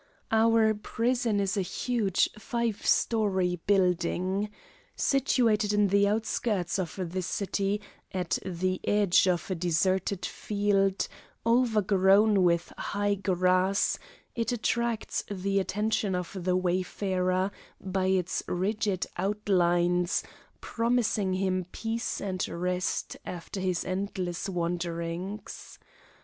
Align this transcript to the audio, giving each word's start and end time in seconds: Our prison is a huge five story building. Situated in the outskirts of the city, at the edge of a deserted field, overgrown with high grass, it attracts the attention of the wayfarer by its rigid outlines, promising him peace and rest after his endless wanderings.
Our 0.31 0.73
prison 0.73 1.39
is 1.39 1.55
a 1.55 1.61
huge 1.61 2.31
five 2.39 2.83
story 2.83 3.61
building. 3.67 4.49
Situated 4.95 5.73
in 5.73 5.89
the 5.89 6.07
outskirts 6.07 6.79
of 6.79 6.97
the 7.11 7.21
city, 7.21 7.79
at 8.11 8.39
the 8.43 8.81
edge 8.87 9.27
of 9.27 9.51
a 9.51 9.53
deserted 9.53 10.25
field, 10.25 11.07
overgrown 11.45 12.41
with 12.41 12.73
high 12.79 13.13
grass, 13.13 13.99
it 14.33 14.51
attracts 14.51 15.23
the 15.29 15.59
attention 15.59 16.15
of 16.15 16.35
the 16.35 16.55
wayfarer 16.57 17.51
by 17.79 18.07
its 18.07 18.41
rigid 18.47 19.05
outlines, 19.17 20.23
promising 20.61 21.33
him 21.35 21.67
peace 21.71 22.19
and 22.19 22.47
rest 22.47 23.17
after 23.23 23.59
his 23.59 23.85
endless 23.85 24.49
wanderings. 24.49 25.77